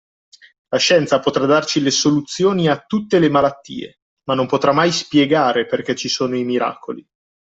La 0.69 0.79
scienza 0.79 1.19
potrà 1.19 1.45
darci 1.45 1.79
le 1.79 1.91
soluzioni 1.91 2.67
a 2.67 2.83
tutte 2.87 3.19
le 3.19 3.29
malattie 3.29 3.99
ma 4.27 4.33
non 4.33 4.47
potrà 4.47 4.71
mai 4.73 4.91
spiegare 4.91 5.67
perché 5.67 5.93
ci 5.93 6.09
sono 6.09 6.35
i 6.35 6.43
miracoli. 6.43 7.07